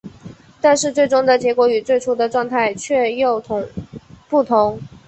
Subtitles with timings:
[0.59, 3.39] 但是最终的结果与最初的状态却又
[4.27, 4.79] 不同。